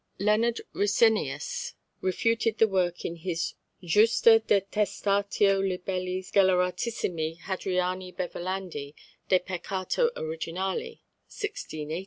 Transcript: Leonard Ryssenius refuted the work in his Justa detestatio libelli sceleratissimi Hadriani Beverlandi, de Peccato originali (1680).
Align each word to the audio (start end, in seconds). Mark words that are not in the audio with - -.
Leonard 0.17 0.59
Ryssenius 0.73 1.75
refuted 2.01 2.57
the 2.57 2.67
work 2.67 3.05
in 3.05 3.17
his 3.17 3.53
Justa 3.83 4.39
detestatio 4.39 5.59
libelli 5.61 6.23
sceleratissimi 6.25 7.37
Hadriani 7.41 8.11
Beverlandi, 8.11 8.95
de 9.29 9.39
Peccato 9.39 10.09
originali 10.17 11.01
(1680). 11.29 11.99